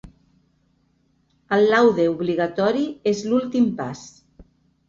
El 1.57 1.69
laude 1.73 2.07
obligatori 2.13 2.89
és 3.15 3.23
l’últim 3.29 3.69
pas. 3.83 4.03